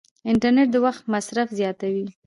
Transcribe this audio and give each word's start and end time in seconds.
انټرنیټ 0.29 0.67
د 0.71 0.75
وخت 0.85 1.03
مصرف 1.13 1.47
زیاتوي. 1.59 2.05